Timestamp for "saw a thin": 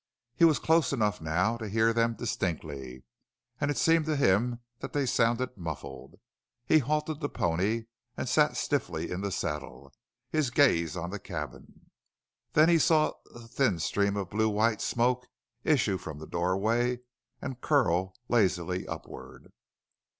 12.79-13.77